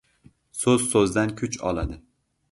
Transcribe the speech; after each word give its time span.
•So‘z 0.61 0.87
so‘zdan 0.93 1.33
kuch 1.41 1.59
oladi. 1.73 1.99